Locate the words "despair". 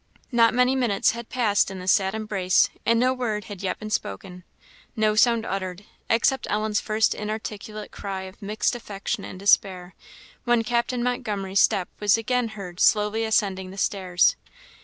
9.37-9.93